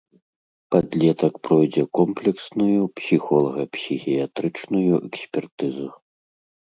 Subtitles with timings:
[0.75, 5.87] Падлетак пройдзе комплексную псіхолага-псіхіятрычную экспертызу.